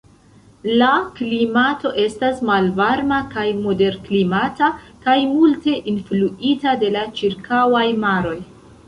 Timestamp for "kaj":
3.35-3.43, 5.05-5.15